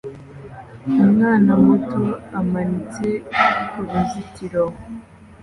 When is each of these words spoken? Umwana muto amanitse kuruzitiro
Umwana 1.03 1.51
muto 1.65 2.03
amanitse 2.39 3.07
kuruzitiro 3.69 4.63